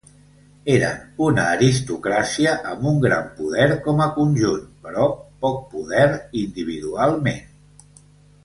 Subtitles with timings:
[0.75, 5.07] Eren una aristocràcia amb un gran poder com a conjunt però
[5.45, 6.09] poc poder
[6.49, 7.97] individualment.